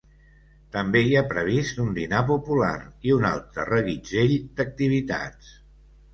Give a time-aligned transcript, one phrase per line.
[0.75, 2.71] També hi ha previst un dinar popular
[3.11, 5.55] i un altre reguitzell d’activitats.